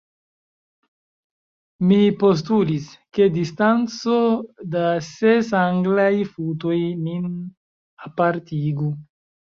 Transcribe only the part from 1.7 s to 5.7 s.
Mi postulis, ke distanco da ses